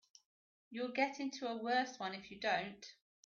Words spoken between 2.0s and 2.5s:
if you